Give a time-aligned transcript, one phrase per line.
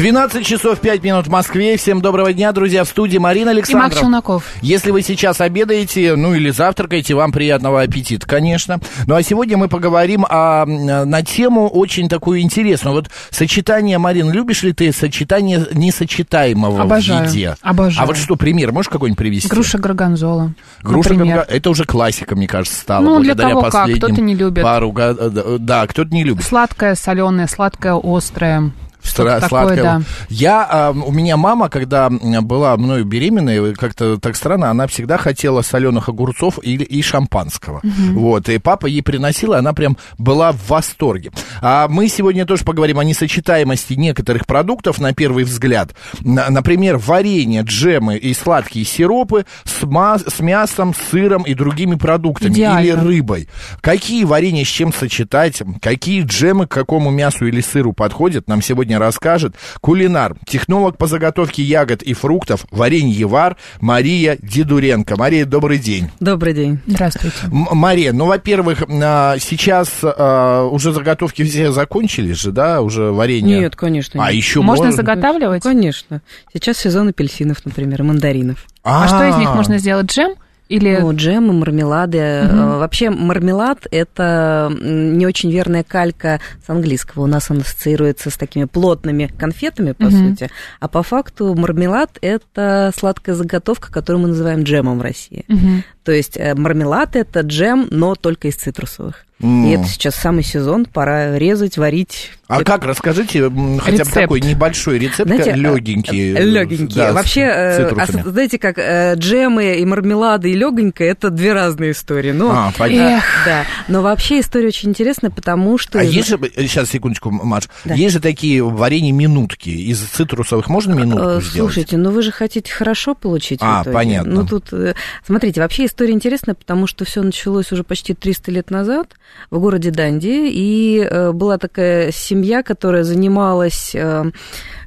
[0.00, 1.76] 12 часов 5 минут в Москве.
[1.76, 2.84] Всем доброго дня, друзья.
[2.84, 3.90] В студии Марина Александров.
[3.90, 4.44] И Макс Челноков.
[4.62, 8.80] Если вы сейчас обедаете, ну или завтракаете, вам приятного аппетита, конечно.
[9.06, 12.94] Ну а сегодня мы поговорим о, на тему очень такую интересную.
[12.94, 17.28] Вот сочетание, Марин, любишь ли ты сочетание несочетаемого Обожаю.
[17.28, 17.56] в еде?
[17.60, 18.02] Обожаю.
[18.02, 19.48] А вот что, пример, можешь какой-нибудь привести?
[19.48, 20.54] Груша горгонзола.
[20.82, 21.44] Груша горгонзола.
[21.46, 23.04] Это уже классика, мне кажется, стала.
[23.04, 24.62] Ну, для кого как, кто-то не любит.
[24.62, 26.46] Пару, го- да, кто-то не любит.
[26.46, 28.72] Сладкое, соленое, сладкое, острое.
[29.02, 29.82] Стра- сладкое.
[29.82, 30.02] да.
[30.28, 35.62] Я, а, у меня мама, когда была мною беременной, как-то так странно, она всегда хотела
[35.62, 37.80] соленых огурцов и, и шампанского.
[37.82, 41.32] Вот, и папа ей приносил, и она прям была в восторге.
[41.60, 45.94] А мы сегодня тоже поговорим о несочетаемости некоторых продуктов, на первый взгляд.
[46.20, 52.52] Например, варенье, джемы и сладкие сиропы с, ма- с мясом, сыром и другими продуктами.
[52.52, 52.80] Идеально.
[52.80, 53.48] Или рыбой.
[53.80, 58.89] Какие варенья с чем сочетать, какие джемы к какому мясу или сыру подходят, нам сегодня
[58.98, 65.16] расскажет кулинар, технолог по заготовке ягод и фруктов, вареньевар Мария Дидуренко.
[65.16, 66.10] Мария, добрый день.
[66.20, 66.80] Добрый день.
[66.86, 67.36] Здравствуйте.
[67.44, 73.60] М- Мария, ну, во-первых, а, сейчас а, уже заготовки все закончились же, да, уже варенье?
[73.60, 74.22] Нет, конечно.
[74.22, 74.36] А нет.
[74.36, 74.96] еще Можно можно?
[74.96, 75.62] заготавливать?
[75.62, 76.22] Конечно.
[76.52, 78.66] Сейчас сезон апельсинов, например, и мандаринов.
[78.82, 80.06] А что из них можно сделать?
[80.06, 80.32] Джем?
[80.70, 80.98] Или...
[81.00, 82.18] Ну, джемы, мармелады.
[82.18, 87.24] Э, Вообще мармелад– это не очень верная калька с английского.
[87.24, 90.30] У нас он ассоциируется с такими плотными конфетами, по Мгм.
[90.30, 90.48] сути.
[90.78, 95.44] А по факту мармелад– это сладкая заготовка, которую мы называем джемом в России.
[95.48, 95.82] Мгм.
[96.04, 99.26] То есть э, мармелад– это джем, но только из цитрусовых.
[99.42, 99.66] М.
[99.66, 102.32] И это сейчас самый сезон, пора резать, варить.
[102.46, 104.12] А Это- как, расскажите хотя бы Рецепт.
[104.12, 106.32] такой небольшой рецепт, Знаете, легенький.
[106.32, 106.88] Легенькие.
[106.96, 111.52] да, с Вообще, э, ос- знаете, как э, джемы и мармелады и легонькое это две
[111.52, 112.32] разные истории.
[112.32, 113.16] Ну, А, понятно.
[113.18, 113.24] Эх.
[113.46, 113.64] да.
[113.88, 116.00] Но вообще история очень интересная, потому что.
[116.00, 117.94] А есть же, сейчас, секундочку, Маш, Да.
[117.94, 119.68] есть же такие варенье минутки.
[119.70, 121.72] Из цитрусовых можно минутку Э, сделать?
[121.72, 123.60] Слушайте, ну вы же хотите хорошо получить.
[123.60, 123.94] в А, итоге.
[123.94, 124.32] понятно.
[124.34, 128.70] Ну тут, э, смотрите, вообще история интересная, потому что все началось уже почти 300 лет
[128.70, 129.14] назад
[129.50, 134.30] в городе Данди, и э, была такая семья, которая занималась, э,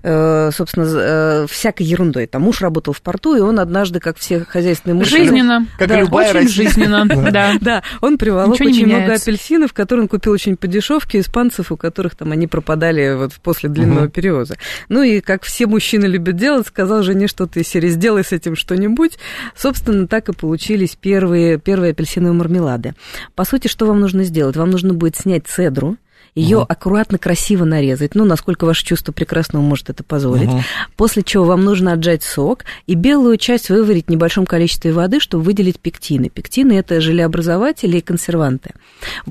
[0.04, 2.28] э, собственно, всякой ерундой.
[2.28, 5.26] Там муж работал в порту, и он однажды, как все хозяйственные мужчины...
[5.26, 5.68] Жизненно.
[5.78, 6.70] Как Да, любая Очень Россия.
[6.70, 7.54] жизненно, да.
[7.60, 11.78] Да, он приволок Ничего очень много апельсинов, которые он купил очень по дешевке испанцев, у
[11.78, 14.56] которых там они пропадали вот после длинного перевоза.
[14.90, 18.56] Ну и как все мужчины любят делать, сказал жене что-то из серии «сделай с этим
[18.56, 19.18] что-нибудь».
[19.56, 22.96] Собственно, так и получились первые, первые апельсиновые мармелады.
[23.36, 24.33] По сути, что вам нужно сделать?
[24.56, 25.98] Вам нужно будет снять цедру,
[26.36, 26.66] ее Мгм.
[26.70, 30.50] аккуратно, красиво нарезать, ну, насколько ваше чувство прекрасного может это позволить.
[30.50, 30.62] Мгм.
[30.98, 35.44] После чего вам нужно отжать сок и белую часть выварить в небольшом количестве воды, чтобы
[35.44, 36.30] выделить пектины.
[36.30, 38.72] Пектины– это желеобразователи и консерванты.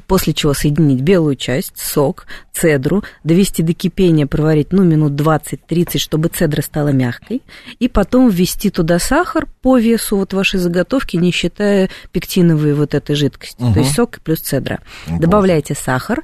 [0.06, 6.28] После чего соединить белую часть, сок, цедру, довести до кипения, проварить, ну, минут 20-30, чтобы
[6.28, 7.42] цедра стала мягкой,
[7.78, 13.16] и потом ввести туда сахар по весу вот вашей заготовки, не считая пектиновой вот этой
[13.16, 13.74] жидкости, Мгм.
[13.74, 14.80] то есть сок плюс цедра.
[15.08, 16.22] Ну, Добавляйте сахар,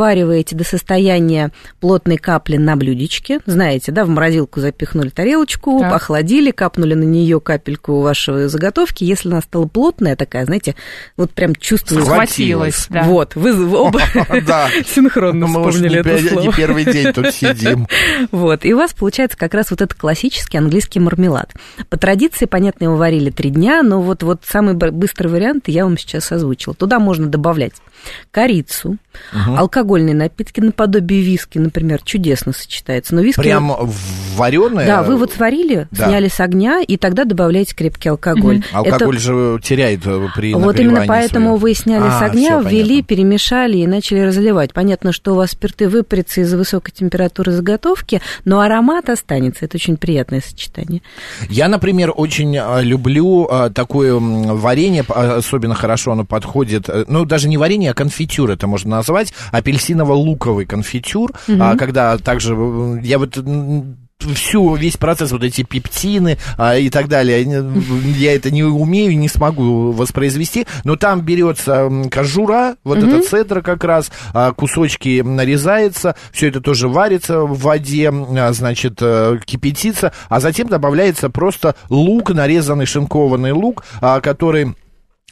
[0.00, 3.40] довариваете до состояния плотной капли на блюдечке.
[3.44, 5.92] Знаете, да, в морозилку запихнули тарелочку, Так.
[5.92, 9.04] охладили, капнули на нее капельку вашей заготовки.
[9.04, 10.74] Если она стала плотная такая, знаете,
[11.18, 12.06] вот прям чувствуете.
[12.06, 13.02] Схватилась, да.
[13.02, 14.00] Вот, вы оба
[14.86, 16.52] синхронно Ну, вспомнили это пя- не слово.
[16.56, 17.86] первый день тут сидим.
[18.30, 21.52] Вот, и у вас получается как раз вот этот классический английский мармелад.
[21.90, 25.98] По традиции, понятно, его варили три дня, но вот, вот самый быстрый вариант я вам
[25.98, 26.74] сейчас озвучила.
[26.74, 27.72] Туда можно добавлять
[28.30, 28.96] корицу,
[29.90, 33.14] алкогольные напитки наподобие виски, например, чудесно сочетается.
[33.14, 33.40] Но виски...
[33.40, 33.72] Прям
[34.36, 34.86] вареное?
[34.86, 36.06] Да, вы вот сварили, Да.
[36.06, 38.62] сняли с огня, и тогда добавляете крепкий алкоголь.
[38.72, 41.60] Алкоголь Это- же теряет э, при вот именно поэтому своем.
[41.60, 43.02] вы сняли А, с огня, всё ввели, понятно.
[43.08, 44.72] перемешали и начали разливать.
[44.72, 49.64] Понятно, что у вас спирты выпарятся из-за высокой температуры заготовки, но аромат останется.
[49.64, 51.02] Это очень приятное сочетание.
[51.48, 57.48] Я, например, очень а, люблю а, такое варенье, особенно хорошо оно подходит, э, ну, даже
[57.48, 59.32] не варенье, а конфитюр это можно назвать,
[59.80, 63.38] апельсиново-луковый конфитюр, а, когда также, э, я вот
[64.34, 67.42] всю, весь процесс, вот эти пептины а, и так далее,
[68.18, 73.82] я- это не умею, не смогу воспроизвести, но там берется кожура, вот эта цедра как
[73.82, 80.40] раз, а, кусочки нарезается, все это тоже варится в воде, а, значит, э, кипятится, а
[80.40, 84.74] затем добавляется просто лук, нарезанный шинкованный лук, а, который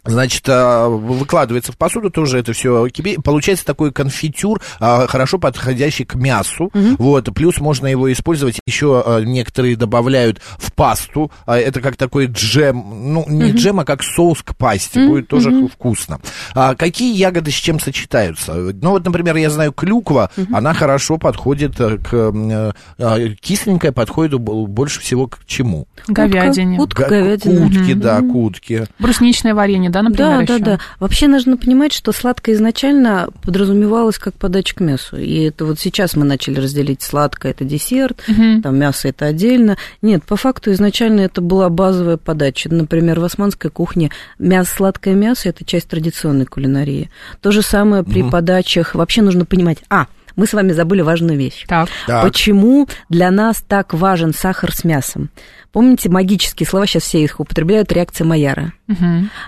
[0.04, 2.88] Значит, а, выкладывается в посуду, тоже это все.
[3.24, 6.70] Получается такой конфитюр, а, хорошо подходящий к мясу.
[6.98, 8.60] Вот, плюс можно его использовать.
[8.66, 11.30] Еще а, некоторые добавляют в пасту.
[11.46, 15.06] Это как такой джем, ну, не джем, а как соус к пасте.
[15.06, 16.20] Будет тоже вкусно.
[16.54, 18.54] А Какие ягоды с чем сочетаются?
[18.54, 22.72] Ну, вот, например, я знаю, клюква, она хорошо подходит э, к...
[22.98, 25.86] э, Кисленькая подходит больше всего к чему?
[26.06, 26.78] Говядине.
[26.78, 27.60] Утка, Га- говядина.
[27.60, 28.86] К утке, да, к утке.
[28.98, 30.58] Брусничное варенье, да, например, Да, еще?
[30.64, 30.78] да, да.
[31.00, 35.16] Вообще нужно понимать, что сладкое изначально подразумевалось как подача к мясу.
[35.16, 38.62] И это вот сейчас мы начали разделить сладкое это десерт, Мгм.
[38.62, 39.76] там мясо это отдельно.
[40.02, 42.72] Нет, по факту изначально это была базовая подача.
[42.72, 47.10] Например, в османской кухне мясо, сладкое мясо это часть традиционной кулинарии.
[47.40, 48.94] То же самое при подачах.
[48.94, 49.78] Вообще нужно понимать.
[49.90, 50.06] А,
[50.38, 51.64] мы с вами забыли важную вещь.
[51.66, 51.88] Так.
[52.06, 52.22] Так.
[52.22, 55.30] Почему для нас так важен сахар с мясом?
[55.72, 58.72] Помните магические слова, сейчас все их употребляют, реакция Майяра.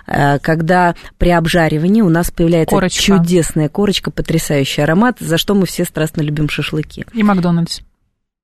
[0.07, 3.03] Э, когда при обжаривании у нас появляется Корочка.
[3.03, 7.07] чудесная корочка, потрясающий аромат, за что мы все страстно любим шашлыки.
[7.15, 7.81] И Макдональдс.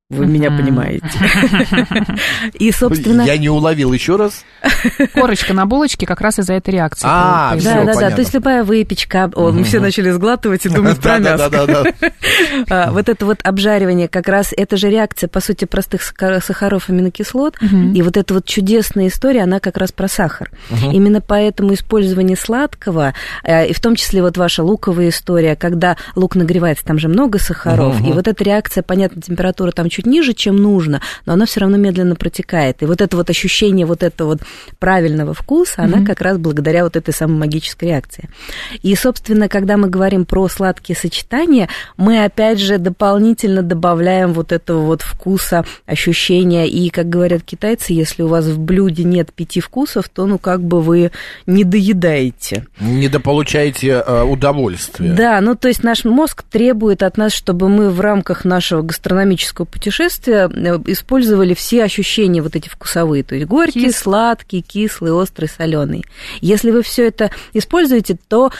[0.08, 1.04] Вы меня понимаете.
[2.60, 3.22] И, собственно...
[3.22, 4.44] Я не уловил еще раз.
[5.14, 7.08] Корочка на булочке как раз из-за этой реакции.
[7.10, 7.92] А, Да, да, да.
[7.94, 8.10] понятно.
[8.14, 11.50] То есть любая выпечка, о, мы все начали сглатывать и думать про мясо.
[12.70, 16.88] А, Вот это вот обжаривание, как раз это же реакция, по сути, простых сахар- сахаров,
[16.88, 17.56] аминокислот.
[17.92, 20.50] И вот эта вот чудесная история, она как раз про сахар.
[20.92, 23.12] Именно поэтому использование сладкого,
[23.42, 27.40] э, и в том числе вот ваша луковая история, когда лук нагревается, там же много
[27.40, 31.60] сахаров, и вот эта реакция, понятно, температура там чуть ниже, чем нужно, но она все
[31.60, 32.82] равно медленно протекает.
[32.82, 34.40] И вот это вот ощущение вот этого вот
[34.78, 38.28] правильного вкуса, она как раз благодаря вот этой самой магической реакции.
[38.82, 44.82] И, собственно, когда мы говорим про сладкие сочетания, мы опять же дополнительно добавляем вот этого
[44.82, 46.68] вот вкуса, ощущения.
[46.68, 50.62] И, как говорят китайцы, если у вас в блюде нет пяти вкусов, то, ну, как
[50.62, 51.10] бы вы
[51.46, 52.66] не доедаете.
[52.80, 55.14] Недополучаете э, удовольствие.
[55.14, 59.64] Да, ну, то есть наш мозг требует от нас, чтобы мы в рамках нашего гастрономического
[59.64, 59.85] путешествия
[60.28, 60.48] э,
[60.86, 66.04] использовали все ощущения вот эти вкусовые, то есть горький, Кис- сладкий, кислый, острый, соленый.
[66.40, 68.50] Если вы все это используете, то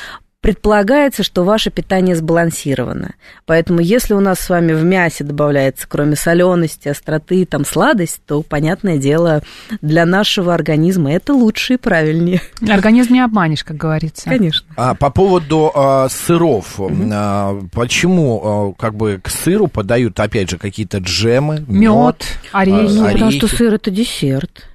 [0.40, 3.14] предполагается, что ваше питание сбалансировано.
[3.46, 8.42] Поэтому если у нас с вами в мясе добавляется, кроме солености, остроты, там сладость, то,
[8.42, 9.42] понятное дело,
[9.80, 12.40] для нашего организма это лучше и правильнее.
[12.68, 14.28] Организм не обманешь, как говорится.
[14.28, 14.66] Конечно.
[14.76, 20.58] А, по поводу а, сыров, а, почему а, как бы к сыру подают опять же
[20.58, 22.94] какие-то джемы, Мед, а, орехи.
[22.94, 23.38] Ну, потому орехи.
[23.38, 24.68] что сыр это десерт.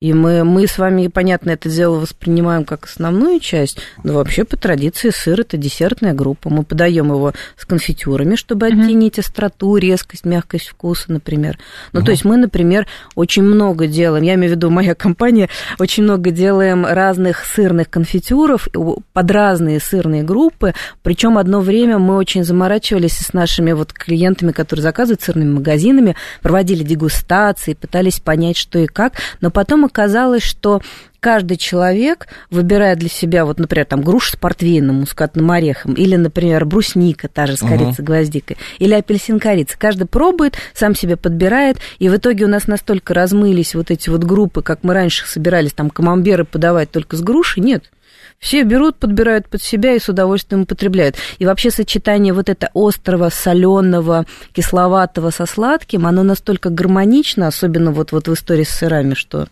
[0.00, 4.56] И мы, мы с вами, понятно, это дело воспринимаем как основную часть, но вообще по
[4.56, 6.50] традиции сыр это десертная группа.
[6.50, 8.80] Мы подаем его с конфитюрами, чтобы Мгм.
[8.82, 11.58] оттенить остроту, резкость, мягкость вкуса, например.
[11.92, 15.48] Ну, то есть мы, например, очень много делаем, я имею в виду моя компания,
[15.78, 18.68] очень много делаем разных сырных конфитюров
[19.12, 20.74] под разные сырные группы.
[21.02, 26.82] Причем одно время мы очень заморачивались с нашими вот клиентами, которые заказывают сырными магазинами, проводили
[26.82, 29.14] дегустации, пытались понять, что и как.
[29.40, 30.80] Но потом оказалось, что
[31.20, 36.66] каждый человек, выбирая для себя, вот, например, там, грушу с портвейном, мускатным орехом, или, например,
[36.66, 42.10] брусника, та же с корицей, гвоздикой, или апельсин корица, каждый пробует, сам себе подбирает, и
[42.10, 45.88] в итоге у нас настолько размылись вот эти вот группы, как мы раньше собирались там
[45.88, 47.90] камамберы подавать только с грушей, нет.
[48.44, 51.16] Все берут, подбирают под себя и с удовольствием употребляют.
[51.38, 58.12] И вообще сочетание вот это острого, соленого, кисловатого со сладким, оно настолько гармонично, особенно вот,
[58.12, 59.46] вот в истории с сырами, что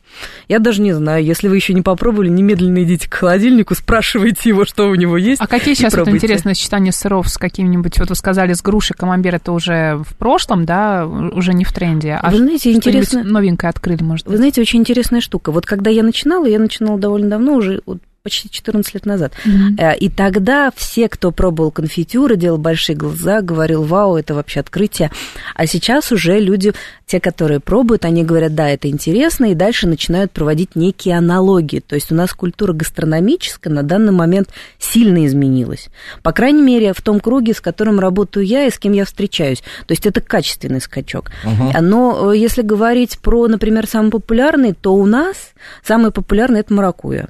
[0.46, 4.66] я даже не знаю, если вы еще не попробовали, немедленно идите к холодильнику, спрашивайте его,
[4.66, 5.40] что у него есть.
[5.40, 6.18] А какие сейчас вот пробуйте.
[6.26, 10.66] интересное сочетание сыров с каким-нибудь, вот вы сказали, с грушей, камамбер, это уже в прошлом,
[10.66, 12.18] да, уже не в тренде.
[12.22, 14.38] А Вы знаете, интересно- новенькое открыли, может Вы быть?
[14.40, 15.50] знаете, очень интересная штука.
[15.50, 19.32] Вот когда я начинала, я начинала довольно давно, уже вот почти 14 лет назад.
[19.78, 25.10] Э, И тогда все, кто пробовал конфитюры, делал большие глаза, говорил, вау, это вообще открытие.
[25.56, 26.72] А сейчас уже люди,
[27.06, 31.80] те, которые пробуют, они говорят, да, это интересно, и дальше начинают проводить некие аналогии.
[31.80, 35.88] То есть у нас культура гастрономическая на данный момент сильно изменилась.
[36.22, 39.62] По крайней мере, в том круге, с которым работаю я и с кем я встречаюсь.
[39.86, 41.32] То есть это качественный скачок.
[41.80, 45.36] Но э, если говорить про, например, самый популярный, то у нас
[45.82, 47.28] самый популярный это маракуйя.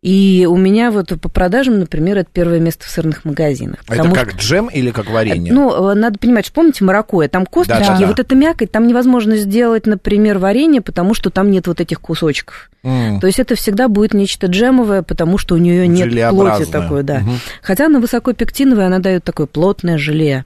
[0.00, 3.80] И у меня вот по продажам, например, это первое место в сырных магазинах.
[3.80, 5.52] Это потому как джем или как варенье?
[5.52, 8.04] ну, э, надо понимать, что помните маракуйя, там косточки, Да-да-да.
[8.04, 12.00] и вот эта мякоть, там невозможно сделать, например, варенье, потому что там нет вот этих
[12.00, 12.70] кусочков.
[12.84, 13.18] М.
[13.18, 17.18] То есть это всегда будет нечто джемовое, потому что у нее нет плоти такой, да.
[17.18, 17.40] Мгм.
[17.60, 20.44] Хотя она высокопектиновая, она дает такое плотное желе.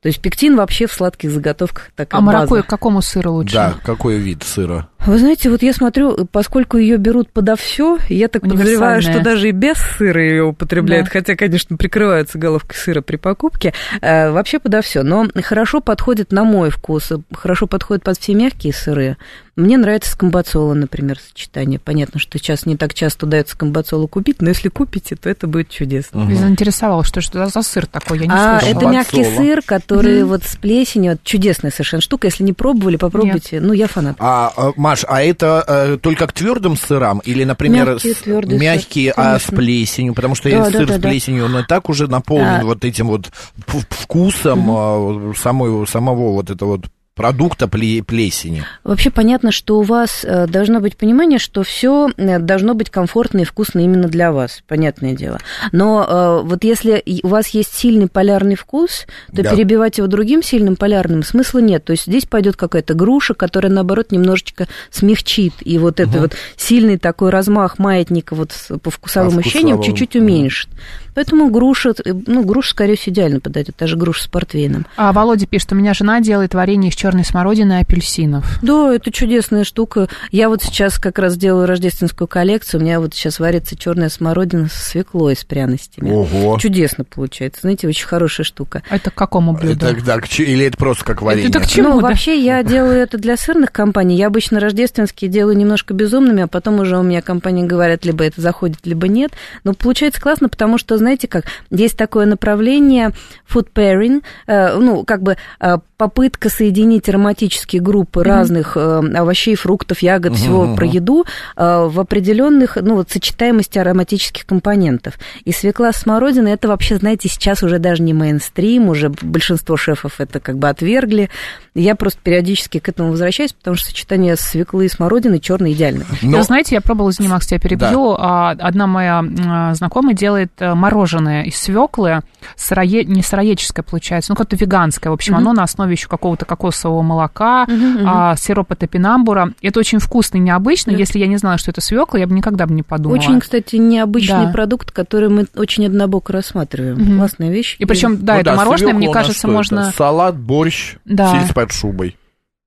[0.00, 3.54] То есть пектин вообще в сладких заготовках такая А маракуйя к какому сыру лучше?
[3.54, 4.88] Да, какой вид сыра?
[5.04, 9.48] Вы знаете, вот я смотрю, поскольку ее берут подо все, я так подозреваю, что даже
[9.48, 11.12] и без сыра ее употребляют, да.
[11.12, 15.02] хотя, конечно, прикрываются головкой сыра при покупке, э, вообще подо все.
[15.02, 19.16] Но хорошо подходит на мой вкус, хорошо подходит под все мягкие сыры.
[19.56, 21.78] Мне нравится скомбацола, например, сочетание.
[21.78, 25.70] Понятно, что сейчас не так часто удается скомбацолу купить, но если купите, то это будет
[25.70, 26.24] чудесно.
[26.24, 26.34] Угу.
[26.34, 28.78] заинтересовало, что что за сыр такой, я не а, слышала.
[28.78, 30.32] Это мягкий сыр, который угу.
[30.32, 32.26] вот с плесенью, вот, чудесная совершенно штука.
[32.26, 33.56] Если не пробовали, попробуйте.
[33.56, 33.64] Нет.
[33.64, 34.16] Ну, я фанат.
[34.18, 39.12] А, а Маш, а это э, только к твердым сырам или, например, мягкие, с, мягкие,
[39.12, 40.14] сыр, а с плесенью?
[40.14, 42.64] Потому что да, сыр да, с плесенью, он и так уже наполнен а...
[42.64, 43.32] вот этим вот
[43.66, 45.34] вкусом угу.
[45.34, 48.62] самого, самого вот этого вот продукта плесени.
[48.84, 53.40] Вообще понятно, что у вас э, должно быть понимание, что все э, должно быть комфортно
[53.40, 55.40] и вкусно именно для вас, понятное дело.
[55.72, 59.50] Но э, вот если у вас есть сильный полярный вкус, то да.
[59.54, 61.86] перебивать его другим сильным полярным смысла нет.
[61.86, 65.54] То есть здесь пойдет какая-то груша, которая, наоборот, немножечко смягчит.
[65.62, 66.10] И вот угу.
[66.10, 70.68] этот вот сильный такой размах маятника вот по вкусовым а ощущениям чуть-чуть уменьшит.
[71.16, 74.86] Поэтому груша, ну, груша, скорее всего, идеально подойдет, даже груша с портвейном.
[74.98, 78.58] А Володя пишет, у меня жена делает варенье из черной смородины и апельсинов.
[78.60, 80.08] Да, это чудесная штука.
[80.30, 84.68] Я вот сейчас как раз делаю рождественскую коллекцию, у меня вот сейчас варится черная смородина
[84.68, 86.10] со свеклой, с пряностями.
[86.10, 86.58] Ого.
[86.58, 87.62] Чудесно получается.
[87.62, 88.82] Знаете, очень хорошая штука.
[88.90, 89.86] Это к какому блюду?
[89.86, 91.48] Это, да, или это просто как варенье?
[91.48, 91.94] Это к чему?
[91.94, 92.08] Ну, да?
[92.08, 94.16] вообще я делаю это для сырных компаний.
[94.16, 98.42] Я обычно рождественские делаю немножко безумными, а потом уже у меня компании говорят, либо это
[98.42, 99.32] заходит, либо нет.
[99.64, 103.12] Но получается классно, потому что знаете как, есть такое направление
[103.48, 108.28] food pairing, э, ну, как бы э, попытка соединить ароматические группы mm-hmm.
[108.28, 110.36] разных э, овощей, фруктов, ягод, mm-hmm.
[110.36, 115.14] всего про еду в определенных, ну, вот сочетаемости ароматических компонентов.
[115.44, 120.20] И свекла с смородиной, это вообще, знаете, сейчас уже даже не мейнстрим, уже большинство шефов
[120.20, 121.30] это как бы отвергли.
[121.74, 126.04] Я просто периодически к этому возвращаюсь, потому что сочетание свеклы и смородины черно идеально.
[126.22, 126.42] Но...
[126.42, 128.16] знаете, я пробовала заниматься, тебя перебью.
[128.16, 128.50] Да.
[128.50, 132.22] Одна моя знакомая делает мороженое сделанное из свеклы,
[132.56, 135.10] сырое, не сыроедческое получается, ну, какое-то веганское.
[135.10, 135.38] В общем, mm-hmm.
[135.38, 138.02] оно на основе еще какого-то кокосового молока, mm-hmm.
[138.06, 139.52] а, сиропа топинамбура.
[139.62, 140.92] Это очень вкусно и необычно.
[140.92, 140.98] Yeah.
[140.98, 143.18] Если я не знала, что это свекла, я бы никогда бы не подумала.
[143.18, 144.52] Очень, кстати, необычный да.
[144.52, 146.96] продукт, который мы очень однобоко рассматриваем.
[146.98, 147.18] Mm-hmm.
[147.18, 147.76] Классная вещь.
[147.78, 149.80] И причем, да, ну, это да, мороженое, мне кажется, можно...
[149.80, 149.96] Это?
[149.96, 151.32] Салат, борщ, да.
[151.32, 152.16] сельдь под шубой.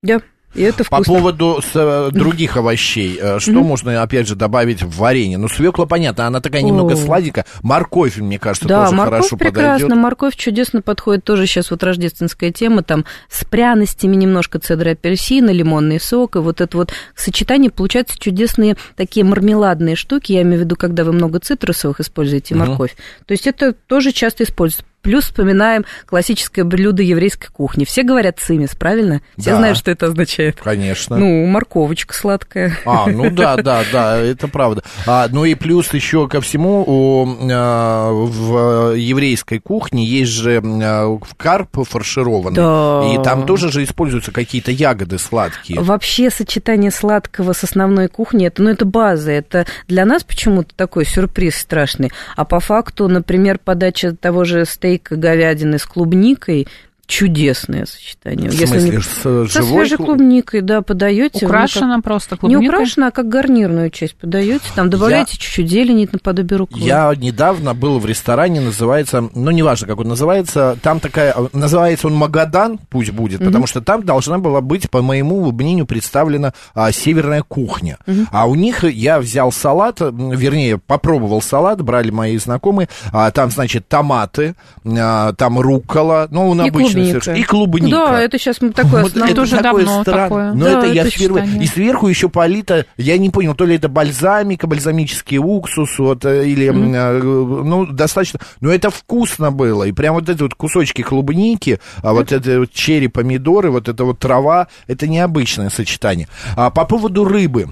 [0.04, 0.16] Да.
[0.16, 0.24] Yeah.
[0.56, 1.04] И это вкусно.
[1.04, 5.38] По поводу с, э, других овощей, э, что можно, опять же, добавить в варенье?
[5.38, 7.46] Ну, свекла, понятно, она такая немного сладенькая.
[7.62, 9.98] Морковь, мне кажется, да, тоже морковь хорошо прекрасно, подойдет.
[9.98, 11.24] морковь чудесно подходит.
[11.24, 16.62] Тоже сейчас вот рождественская тема, там с пряностями немножко цедры апельсина, лимонный сок, и вот
[16.62, 20.32] это вот сочетание получаются чудесные такие мармеладные штуки.
[20.32, 22.96] Я имею в виду, когда вы много цитрусовых используете морковь.
[23.26, 24.86] То есть это тоже часто используется.
[25.02, 27.86] Плюс вспоминаем классическое блюдо еврейской кухни.
[27.86, 29.22] Все говорят цимис, правильно?
[29.38, 30.60] Все да, знают, что это означает.
[30.62, 31.18] Конечно.
[31.18, 32.78] Ну, морковочка сладкая.
[32.86, 34.84] А, ну да, да, да, это правда.
[35.08, 41.18] А, ну и плюс еще ко всему у, а, в еврейской кухне есть же а,
[41.38, 42.56] карп фаршированный.
[42.56, 43.14] Да.
[43.14, 45.80] И там тоже же используются какие-то ягоды сладкие.
[45.80, 49.32] Вообще сочетание сладкого с основной кухней, это, ну, это база.
[49.32, 52.12] Это для нас почему-то такой сюрприз страшный.
[52.36, 56.68] А по факту, например, подача того же стейка стейк говядины с клубникой
[57.10, 58.52] чудесное сочетание.
[58.52, 59.02] В смысле, Если не...
[59.02, 61.48] с живой Со свежей клубникой, да, подаете.
[61.48, 62.04] Украшена как...
[62.04, 62.62] просто клубникой?
[62.62, 64.64] Не украшена, а как гарнирную часть подаете.
[64.76, 65.38] Там добавляете я...
[65.40, 66.86] чуть-чуть зелени наподобие руколы.
[66.86, 72.14] Я недавно был в ресторане, называется, ну, неважно, как он называется, там такая, называется он
[72.14, 73.46] Магадан, пусть будет, mm-hmm.
[73.46, 77.98] потому что там должна была быть, по моему мнению, представлена а, северная кухня.
[78.06, 78.28] Mm-hmm.
[78.32, 83.88] А у них я взял салат, вернее, попробовал салат, брали мои знакомые, а, там, значит,
[83.88, 84.54] томаты,
[84.86, 87.34] а, там рукола, ну, он обычный клубника.
[87.34, 87.98] И клубника.
[87.98, 90.30] Да, это сейчас такое, вот это тоже такое давно стран...
[90.30, 90.54] такое.
[90.54, 91.48] Но да, это я впервые.
[91.62, 96.48] И сверху еще полито, я не понял, то ли это бальзамика, бальзамический уксус, вот, э,
[96.48, 97.64] или, mm.
[97.64, 99.84] ну, достаточно, но это вкусно было.
[99.84, 104.04] И прям вот эти вот кусочки клубники, а вот это вот черри, помидоры, вот эта
[104.04, 106.28] вот трава, это необычное сочетание.
[106.56, 107.70] А по поводу рыбы.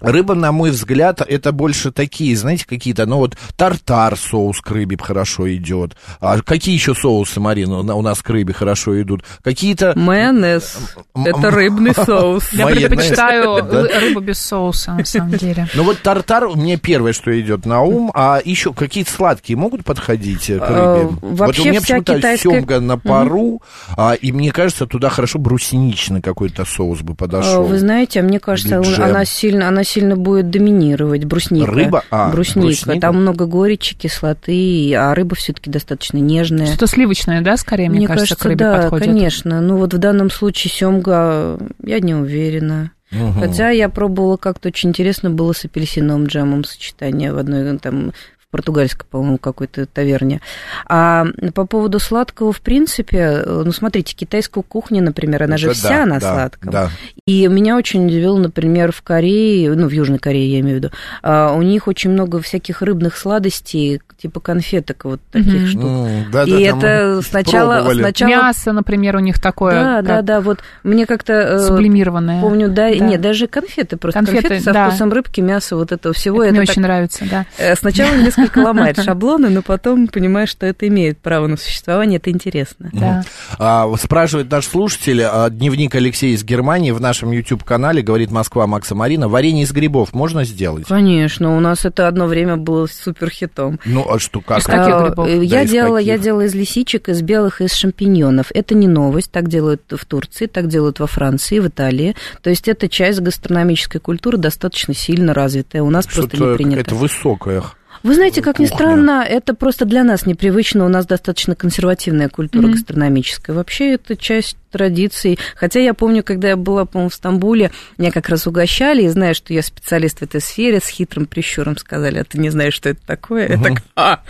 [0.00, 4.96] Рыба, на мой взгляд, это больше такие, знаете, какие-то, ну вот тартар соус к рыбе
[5.00, 5.96] хорошо идет.
[6.20, 9.24] А какие еще соусы, Марина, у нас к рыбе хорошо идут?
[9.42, 9.92] Какие-то...
[9.96, 10.76] Майонез.
[11.14, 12.52] Это рыбный соус.
[12.52, 13.56] Я предпочитаю
[14.00, 15.68] рыбу без соуса, на самом деле.
[15.74, 20.46] Ну вот тартар мне первое, что идет на ум, а еще какие-то сладкие могут подходить
[20.46, 21.16] к а, рыбе?
[21.20, 23.62] Вот у меня почему-то семга на пару,
[23.96, 27.64] а, и мне кажется, туда хорошо брусничный какой-то соус бы подошел.
[27.64, 31.70] Вы знаете, мне кажется, она сильно, она сильно будет доминировать брусника.
[31.70, 32.04] Рыба?
[32.10, 32.66] А, брусника.
[32.66, 33.00] брусника.
[33.00, 36.66] Там много горечи, кислоты, а рыба все-таки достаточно нежная.
[36.66, 39.06] Что-то сливочное, да, скорее, мне, мне кажется, кажется, к рыбе да, подходит?
[39.06, 39.60] конечно.
[39.60, 42.92] Ну вот в данном случае семга, я не уверена.
[43.12, 43.40] Угу.
[43.40, 48.12] Хотя я пробовала как-то очень интересно было с апельсиновым джемом сочетание в одной там
[48.50, 50.40] португальской, по-моему, какой-то таверне.
[50.86, 56.04] А по поводу сладкого, в принципе, ну, смотрите, китайская кухня, например, она Это же вся
[56.04, 56.70] да, на да, сладком.
[56.70, 56.90] Да.
[57.26, 60.90] И меня очень удивило, например, в Корее, ну, в Южной Корее, я имею в виду,
[61.22, 65.66] а, у них очень много всяких рыбных сладостей, типа конфеток, вот таких mm-hmm.
[65.66, 65.82] штук.
[65.82, 68.30] Mm, да, и да, это сначала, сначала...
[68.30, 69.72] Мясо, например, у них такое.
[69.72, 71.32] Да, да, да, вот мне как-то...
[71.32, 72.40] Э, Сублимированное.
[72.40, 72.94] Помню, да, да.
[72.96, 74.88] нет, даже конфеты, просто конфеты, конфеты со да.
[74.88, 76.42] вкусом рыбки, мяса, вот этого всего.
[76.42, 76.72] Это, это мне так...
[76.72, 77.46] очень нравится, да.
[77.56, 82.18] Э, сначала несколько несколько ломает шаблоны, но потом понимаешь, что это имеет право на существование,
[82.18, 82.90] это интересно.
[82.92, 83.24] Да.
[83.58, 88.94] А, спрашивает наш слушатель, а, дневник Алексея из Германии в нашем YouTube-канале, говорит Москва Макса
[88.94, 90.86] Марина, варенье из грибов можно сделать?
[90.86, 93.78] Конечно, у нас это одно время было супер хитом.
[93.84, 94.58] Ну, а что, как?
[94.58, 95.28] Из каких а, грибов?
[95.28, 98.46] Я, да, делала, я делала из лисичек, из белых, из шампиньонов.
[98.54, 102.16] Это не новость, так делают в Турции, так делают во Франции, в Италии.
[102.42, 105.82] То есть это часть гастрономической культуры достаточно сильно развитая.
[105.82, 106.80] У нас что просто не принято.
[106.80, 107.62] Это высокая
[108.02, 110.84] вы знаете, как ни странно, это просто для нас непривычно.
[110.84, 112.72] У нас достаточно консервативная культура mm-hmm.
[112.72, 113.54] гастрономическая.
[113.54, 115.38] Вообще это часть традиций.
[115.56, 119.34] Хотя я помню, когда я была, по-моему, в Стамбуле, меня как раз угощали, и зная,
[119.34, 122.88] что я специалист в этой сфере, с хитрым прищуром сказали, а ты не знаешь, что
[122.88, 123.48] это такое?
[123.48, 123.56] Mm-hmm.
[123.56, 124.20] Я так, а,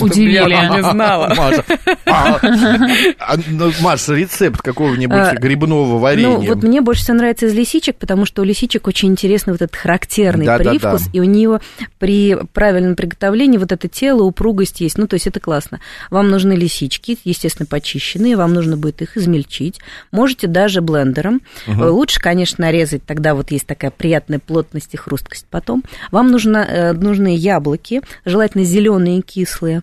[0.00, 0.50] Удивили.
[0.50, 1.32] Я не знала.
[1.34, 1.64] Маша,
[2.06, 2.38] а,
[3.18, 6.28] а, ну, Маша, рецепт какого-нибудь а, грибного варенья.
[6.28, 9.62] Ну, вот мне больше всего нравится из лисичек, потому что у лисичек очень интересный вот
[9.62, 11.10] этот характерный да, привкус, да, да.
[11.12, 11.60] и у нее
[11.98, 14.98] при правильном приготовлении вот это тело, упругость есть.
[14.98, 15.80] Ну, то есть это классно.
[16.10, 19.80] Вам нужны лисички, естественно, почищенные, вам нужно будет их измельчить.
[20.10, 21.40] Можете даже блендером.
[21.66, 21.84] Угу.
[21.86, 25.84] Лучше, конечно, нарезать, тогда вот есть такая приятная плотность и хрусткость потом.
[26.10, 29.75] Вам нужно, э, нужны яблоки, желательно зеленые, кислые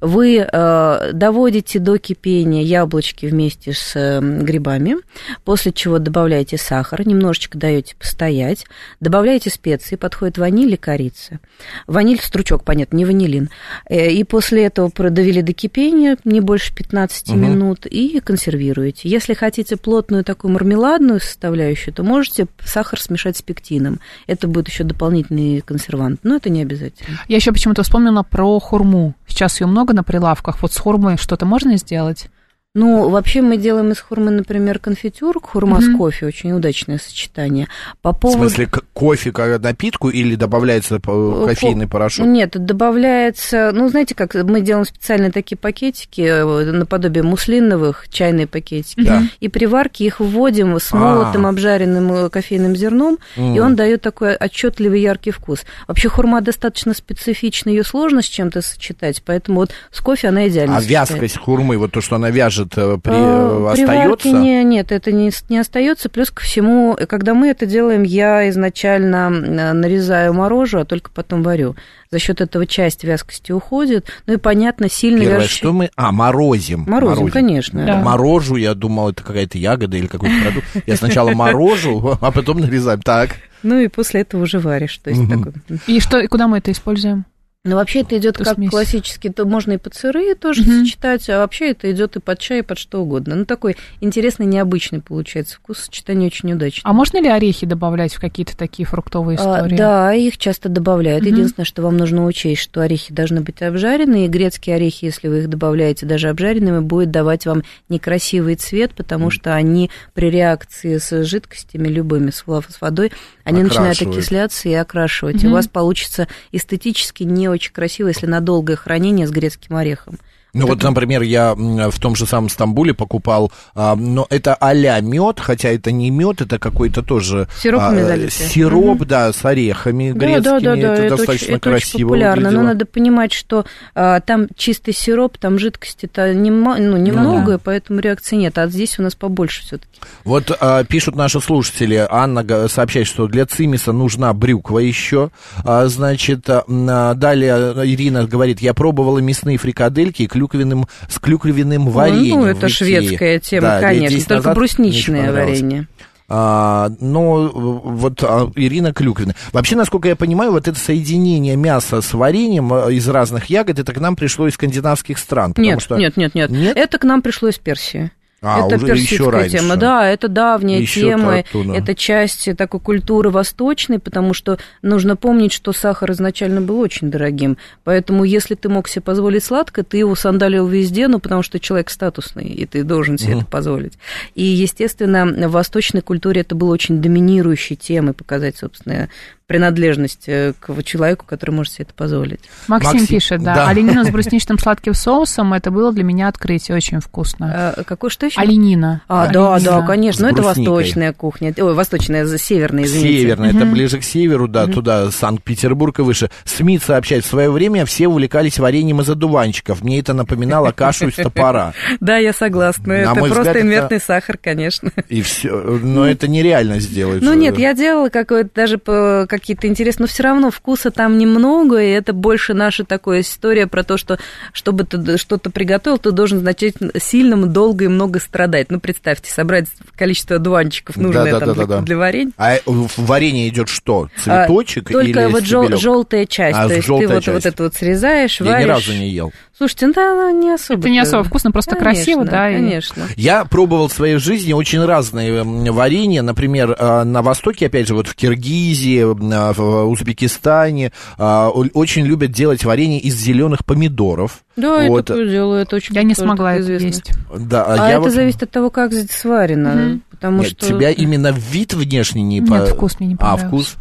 [0.00, 4.96] вы э, доводите до кипения яблочки вместе с э, грибами,
[5.44, 8.64] после чего добавляете сахар, немножечко даете постоять,
[9.00, 11.38] добавляете специи, подходит ваниль и корица.
[11.86, 13.50] Ваниль стручок, понятно, не ванилин.
[13.88, 17.36] Э, и после этого продавили до кипения, не больше 15 угу.
[17.36, 19.08] минут, и консервируете.
[19.08, 24.00] Если хотите плотную такую мармеладную составляющую, то можете сахар смешать с пектином.
[24.26, 27.18] Это будет еще дополнительный консервант, но это не обязательно.
[27.28, 29.14] Я еще почему-то вспомнила про хурму.
[29.30, 30.60] Сейчас ее много на прилавках.
[30.60, 32.28] Вот с хурмой что-то можно сделать?
[32.72, 35.94] Ну, вообще мы делаем из хурмы, например, конфитюр, хурма mm-hmm.
[35.94, 37.66] с кофе, очень удачное сочетание.
[38.00, 38.38] По поводу...
[38.38, 42.26] В смысле, кофе как напитку или добавляется кофейный порошок?
[42.26, 49.02] Нет, добавляется, ну, знаете, как мы делаем специально такие пакетики, э, наподобие муслиновых, чайные пакетики,
[49.02, 49.24] да.
[49.40, 51.50] и при варке их вводим с молотым А-а-а.
[51.50, 53.56] обжаренным э, кофейным зерном, mm.
[53.56, 55.64] и он дает такой отчетливый яркий вкус.
[55.88, 60.76] Вообще хурма достаточно специфична, ее сложно с чем-то сочетать, поэтому вот с кофе она идеально
[60.76, 61.10] А сочетает.
[61.10, 64.28] вязкость хурмы, вот то, что она вяжет, может, э, при, а, остается?
[64.30, 66.08] Не, нет, это не, не остается.
[66.08, 71.76] Плюс ко всему, когда мы это делаем, я изначально нарезаю морожу, а только потом варю.
[72.10, 74.06] За счет этого часть вязкости уходит.
[74.26, 75.56] Ну и понятно, сильно Первое, вяжущий...
[75.58, 75.90] что мы...
[75.94, 76.84] А, морозим.
[76.86, 77.30] Морозим, морозим.
[77.30, 77.86] конечно.
[77.86, 78.00] Да.
[78.00, 80.66] Морожу, я думал, это какая-то ягода или какой-то продукт.
[80.86, 83.00] Я сначала морожу, а потом нарезаем.
[83.02, 83.36] Так.
[83.62, 84.98] Ну и после этого уже варишь.
[84.98, 85.52] То есть такой...
[85.86, 87.26] И что, куда мы это используем?
[87.62, 88.70] Ну, вообще это идет как смесь.
[88.70, 90.70] классический, то можно и под сырые тоже угу.
[90.70, 93.36] сочетать, а вообще это идет и под чай, и под что угодно.
[93.36, 96.90] Ну, такой интересный, необычный получается вкус, сочетание очень удачное.
[96.90, 99.74] А можно ли орехи добавлять в какие-то такие фруктовые а, истории?
[99.74, 101.24] А, да, их часто добавляют.
[101.24, 101.32] Угу.
[101.32, 105.40] Единственное, что вам нужно учесть, что орехи должны быть обжаренные, и грецкие орехи, если вы
[105.40, 109.32] их добавляете даже обжаренными, будет давать вам некрасивый цвет, потому угу.
[109.32, 112.42] что они при реакции с жидкостями любыми, с
[112.80, 113.12] водой,
[113.44, 115.36] они начинают окисляться и окрашивать.
[115.36, 115.44] Угу.
[115.44, 120.18] И у вас получится эстетически не очень красиво, если на долгое хранение с грецким орехом.
[120.52, 125.40] Ну вот, например, я в том же самом Стамбуле покупал, а, но это а-ля мед,
[125.40, 129.04] хотя это не мед, это какой-то тоже Сиропами а, сироп, угу.
[129.04, 130.42] да, с орехами грецкими.
[130.42, 131.80] Да, да, да, это, это достаточно очень, красиво.
[131.80, 132.62] Это очень популярно, выглядело.
[132.62, 137.60] но надо понимать, что а, там чистый сироп, там жидкости-то не, ну, немного, ну, да.
[137.62, 140.00] поэтому реакции нет, а здесь у нас побольше все-таки.
[140.24, 145.30] Вот а, пишут наши слушатели, Анна сообщает, что для цимиса нужна брюква еще,
[145.64, 152.40] а, значит, а, далее Ирина говорит, я пробовала мясные фрикадельки, клюквенным, с клюквенным вареньем.
[152.40, 155.86] Ну, это шведская тема, да, конечно, только брусничное варенье.
[156.32, 159.34] А, но вот а, Ирина Клюквина.
[159.52, 163.92] Вообще, насколько я понимаю, вот это соединение мяса с вареньем а, из разных ягод, это
[163.92, 165.54] к нам пришло из скандинавских стран.
[165.56, 165.96] Нет, что...
[165.96, 166.76] нет, нет, нет, нет.
[166.76, 168.12] Это к нам пришло из Персии.
[168.42, 169.58] А, это уже персидская еще раньше.
[169.58, 171.74] тема, да, это давняя Еще тема, оттуда.
[171.74, 177.58] это часть такой культуры восточной, потому что нужно помнить, что сахар изначально был очень дорогим,
[177.84, 181.90] поэтому если ты мог себе позволить сладкое, ты его сандалил везде, ну, потому что человек
[181.90, 183.98] статусный, и ты должен себе это позволить.
[184.34, 189.10] И, естественно, в восточной культуре это было очень доминирующей темой, показать, собственно,
[189.50, 192.38] принадлежность э, к человеку, который может себе это позволить.
[192.68, 193.56] Максим, Максим, пишет, да.
[193.56, 193.68] да.
[193.68, 197.74] Оленина с брусничным сладким соусом, это было для меня открытие, очень вкусно.
[197.76, 198.40] А, какой что еще?
[198.40, 199.02] Оленина.
[199.08, 199.80] А, да, Оленина.
[199.80, 200.20] да, конечно.
[200.20, 201.52] С Ну, это восточная кухня.
[201.58, 203.22] Ой, восточная, за- северная, извините.
[203.22, 206.30] Северная, это ближе к северу, да, туда, Санкт-Петербург и выше.
[206.44, 209.82] СМИ сообщает, в свое время все увлекались вареньем из одуванчиков.
[209.82, 211.72] Мне это напоминало кашу из топора.
[211.98, 212.86] Да, я согласна.
[212.86, 214.92] На это мой просто взгляд, это- инвертный сахар, конечно.
[215.08, 215.50] И все.
[215.82, 217.20] Но это нереально сделать.
[217.20, 221.82] Ну нет, я делала какое-то даже по- какие-то интересные, но все равно вкуса там немного,
[221.82, 224.18] и это больше наша такая история про то, что
[224.52, 228.70] чтобы ты что-то приготовил, ты должен значительно сильно, долго и много страдать.
[228.70, 231.76] Ну, представьте, собрать количество одуванчиков, нужное там Да-да-да-да-да.
[231.78, 232.32] для, для варенья.
[232.36, 234.08] А в варенье идет что?
[234.22, 235.80] Цветочек А, Только или вот стебелек?
[235.80, 237.34] желтая часть, А, то есть желтая ты вот, часть.
[237.44, 238.66] вот это вот срезаешь, Я варишь.
[238.66, 239.32] ни разу не ел.
[239.56, 240.80] Слушайте, ну да, она не особо.
[240.80, 243.02] Это не особо вкусно, просто красиво, да, и- Конечно.
[243.16, 246.22] Я пробовал в своей жизни очень разные варенья.
[246.22, 252.04] Например, э, на Востоке, опять же, вот в Киргизии, э, в Узбекистане э, о- очень
[252.04, 254.40] любят делать варенье из зеленых помидоров.
[254.56, 254.96] Да, Вот.
[254.96, 256.86] я такое делаю, это очень Я не смогла это известно.
[256.86, 257.12] есть.
[257.36, 260.00] Да, А, я это вот- зависит от того, как здесь сварено.
[260.10, 260.66] Потому Нет, что...
[260.66, 263.46] тебя именно вид внешний не Нет, по- вкус мне не А, понравился.
[263.46, 263.76] вкус.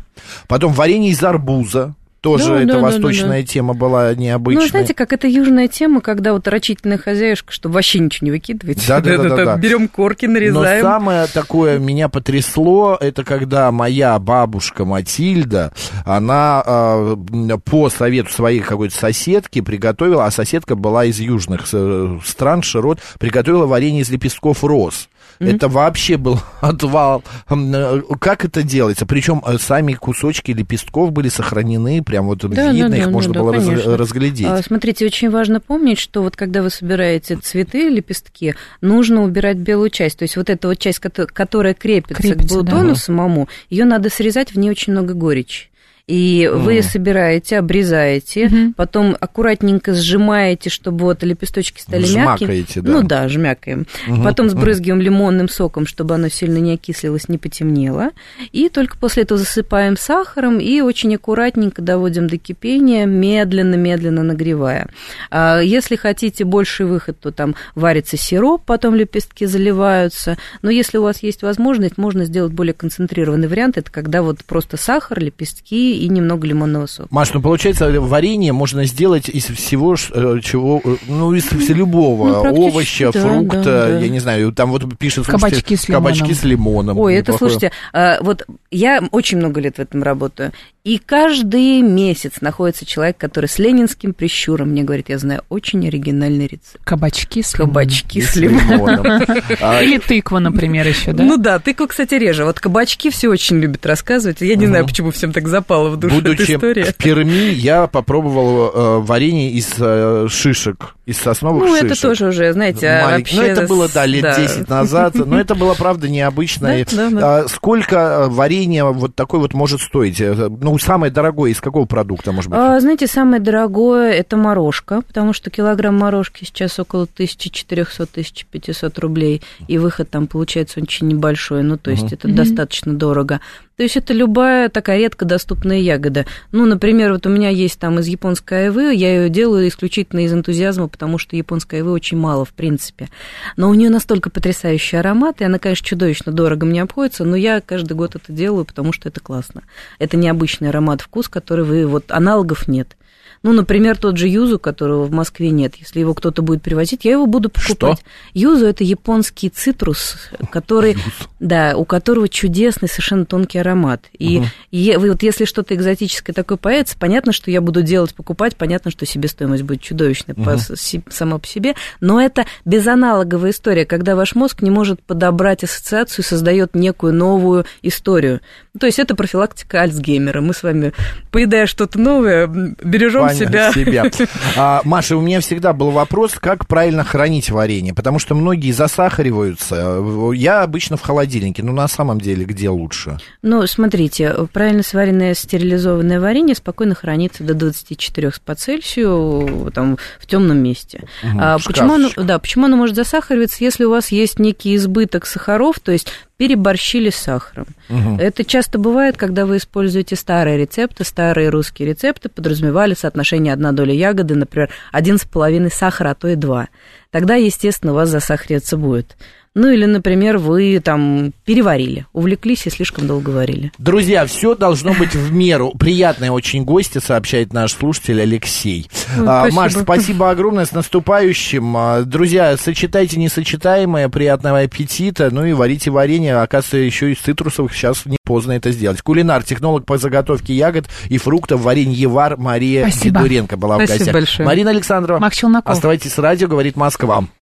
[0.47, 1.95] Потом варенье из арбуза.
[2.21, 4.63] Тоже Да, это да, да, восточная тема была необычная.
[4.63, 8.86] Ну, знаете, как это южная тема, когда вот рачительная хозяюшка, чтобы вообще ничего не выкидывать.
[8.86, 9.55] Да-да-да-да-да.
[9.58, 10.82] Берем корки, Но нарезаем.
[10.82, 15.71] самое такое меня потрясло, это когда моя бабушка Матильда,
[16.05, 17.15] она э,
[17.63, 23.65] по совету своей какой-то соседки приготовила, а соседка была из южных э, стран, широт, приготовила
[23.65, 25.08] варенье из лепестков роз.
[25.39, 27.23] Это вообще был отвал.
[27.49, 29.06] Э, Как это делается?
[29.06, 33.34] Причем э, сами кусочки лепестков были сохранены, прям вот Да, видно, да, их да, можно
[33.34, 33.97] да, было раз- конечно.
[33.97, 34.47] разглядеть.
[34.47, 39.89] А, Смотрите, очень важно помнить, что вот когда вы собираете цветы, лепестки, нужно убирать белую
[39.89, 40.19] часть.
[40.19, 42.71] То есть вот эта вот часть, кото- которая крепится, Крепится, к да.
[42.71, 42.95] бутону Мгм.
[42.95, 45.68] самому, ее надо срезать, в ней очень много горечи.
[46.10, 48.74] И вы собираете, обрезаете, Мгм.
[48.74, 52.48] потом аккуратненько сжимаете, чтобы вот лепесточки стали мягкие.
[52.48, 52.91] Жмакаете, да.
[52.91, 53.86] Ну да, жмякаем.
[54.08, 58.10] Мгм, Потом сбрызгиваем лимонным соком, чтобы оно сильно не окислилось, не потемнело.
[58.52, 64.89] И только после этого засыпаем сахаром и очень аккуратненько доводим до кипения, медленно-медленно нагревая.
[65.30, 70.39] А если хотите больший выход, то там варится сироп, потом лепестки заливаются.
[70.63, 73.78] Но если у вас есть возможность, можно сделать более концентрированный вариант.
[73.78, 77.07] Это когда вот просто сахар, лепестки и немного лимонного сока.
[77.12, 82.27] Маш, ну получается, варенье можно сделать из всего, э, чего, э, ну, из вс- любого
[82.29, 82.69] Ну, практически,
[83.03, 83.99] овоща, да, фрукта, да, да.
[83.99, 86.03] я не знаю, там вот пишет, слушайте, Кабачки с лимоном.
[86.13, 86.97] кабачки с лимоном.
[86.99, 87.51] Ой, это, неплохое.
[87.51, 90.51] слушайте, а, вот я очень много лет в этом работаю,
[90.83, 96.47] и каждый месяц находится человек, который с ленинским прищуром мне говорит, я знаю очень оригинальный
[96.47, 96.79] рецепт.
[96.83, 97.73] Кабачки с лимоном.
[97.73, 99.21] Кабачки с лимоном.
[99.62, 101.23] А, Или тыква, например, еще, да?
[101.23, 102.45] Ну да, тыква, кстати, реже.
[102.45, 104.41] Вот кабачки все очень любят рассказывать.
[104.41, 106.84] Я не знаю, почему всем так запала в душу эта Будучи история.
[106.86, 111.91] в Перми, я попробовал э, варенье из э, шишек, из сосновых Ну, шишек.
[111.91, 113.36] это тоже уже, знаете, Малень- вообще...
[113.36, 116.67] Ну, это было, да, лет 10 назад, но это было, правда, необычно.
[116.69, 117.38] Да, да, да.
[117.39, 120.21] а, Сколько э, варенья вот такой вот может стоить?
[120.21, 122.60] Э, Ну, самое дорогое из какого продукта, может быть?
[122.60, 129.78] А, знаете, самое дорогое это морожка, потому что килограмм морожки сейчас около 1400-1500 рублей, и
[129.78, 133.39] выход там получается очень небольшой, ну, то есть это достаточно дорого.
[133.79, 136.25] То есть это любая такая редко доступная ягода.
[136.51, 140.33] Ну, например, вот у меня есть там из японской айвы, я ее делаю исключительно из
[140.33, 143.07] энтузиазма, потому что японской айвы очень мало, в принципе.
[143.55, 147.61] Но у нее настолько потрясающий аромат, и она, конечно, чудовищно дорого мне обходится, но я
[147.61, 149.63] каждый год это делаю, потому что это классно.
[149.97, 152.97] Это необычный аромат, вкус, который вы, вот аналогов нет.
[153.41, 155.75] Ну, например, тот же юзу, которого в Москве нет.
[155.78, 158.04] Если его кто-то будет привозить, я его буду покупать.
[158.34, 160.15] Юзу это японский цитрус,
[160.52, 160.97] который,
[161.39, 164.02] да, у которого чудесный совершенно тонкий аромат.
[164.17, 168.56] И е- вы вот если что-то экзотическое такое появится, понятно, что я буду делать, покупать,
[168.58, 173.86] понятно, что себестоимость будет чудовищная по с- си- сама по себе, но это безаналоговая история,
[173.86, 178.41] когда ваш мозг не может подобрать ассоциацию и создает некую новую историю.
[178.80, 180.41] То есть это профилактика Альцгеймера.
[180.41, 180.93] Мы с вами,
[181.32, 183.71] поедая что-то новое, бережем себя.
[183.71, 184.05] себя.
[184.57, 190.03] А, Маша, у меня всегда был вопрос, как правильно хранить варенье, потому что многие засахариваются.
[190.33, 193.19] Я обычно в холодильнике, но на самом деле где лучше?
[193.41, 200.57] Ну, смотрите, правильно сваренное стерилизованное варенье спокойно хранится до 24 по Цельсию там, в темном
[200.57, 201.03] месте.
[201.23, 205.25] Угу, а, почему, оно, да, почему оно может засахариваться, если у вас есть некий избыток
[205.25, 206.07] сахаров, то есть
[206.39, 207.67] переборщили с сахаром.
[207.89, 208.15] Угу.
[208.17, 213.93] Это часто бывает, когда вы используете старые рецепты, старые русские рецепты подразумевали соотношение одна доля
[213.93, 216.69] ягоды, например, один с половиной сахара, а то и два.
[217.12, 219.17] Тогда, естественно, у вас засахариваться будет.
[219.55, 223.71] Ну или, например, вы там переварили, увлеклись и слишком долго варили.
[223.77, 225.71] Друзья, все должно быть в меру.
[225.77, 228.89] Приятные очень гости, сообщает наш слушатель Алексей.
[229.17, 229.62] Ой, а, спасибо.
[229.62, 231.75] Маш, спасибо огромное, с наступающим.
[231.75, 236.38] А, друзья, сочетайте несочетаемое, приятного аппетита, ну и варите варенье.
[236.38, 239.01] Оказывается, еще из цитрусовых сейчас не поздно это сделать.
[239.01, 243.19] Кулинар, технолог по заготовке ягод и фруктов, вареньевар Мария Спасибо.
[243.19, 244.13] Федоренко была Спасибо в гостях.
[244.13, 244.47] большое.
[244.47, 245.19] Марина Александрова.
[245.19, 245.73] Макс Челноков.
[245.73, 247.25] Оставайтесь с радио, говорит Москва.